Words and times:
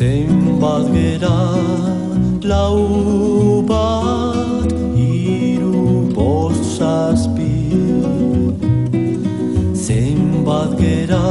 Zenbat 0.00 0.86
gera 0.94 1.38
lau 2.50 3.60
bat 3.70 4.70
iru 4.96 6.08
bost 6.16 6.64
zazpi. 6.78 7.52
Zenbat 9.76 10.72
gera 10.80 11.28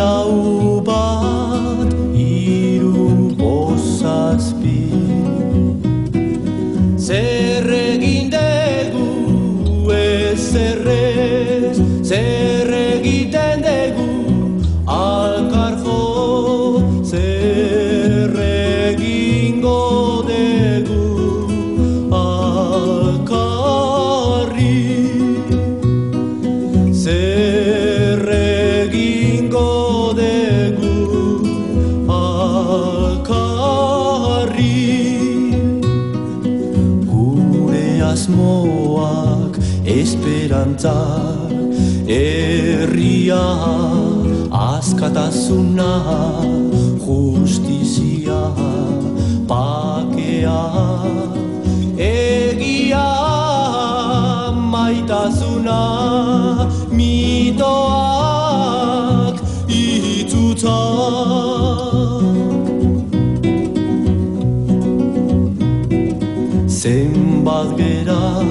lau 0.00 0.82
bat 0.84 1.96
iru 2.12 3.32
bost 3.40 4.04
zazpi. 4.04 4.82
Zer 7.08 7.64
egin 7.80 8.28
dugu 8.92 9.90
ez 9.90 10.54
errez 10.68 11.80
Zer 12.04 12.76
egiten 12.84 13.41
asmoak 38.12 39.56
esperantzak 39.88 41.52
Herria 42.14 43.44
askatasuna 44.62 45.92
justizia 47.04 48.40
pakea 49.52 50.62
Egia 52.08 53.08
maitasuna 54.74 55.80
mitoak 56.98 57.76
itzutak 59.84 61.41
Zenbat 66.82 67.78
gera 67.78 68.42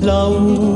lau 0.00 0.32
bat 0.40 0.71